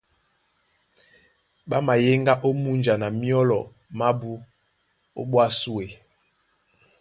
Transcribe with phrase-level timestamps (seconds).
[1.69, 3.59] Ɓá mayéŋgá ó múnja na myɔ́lɔ
[3.97, 4.31] mábū
[5.19, 5.85] ó ɓwá súe.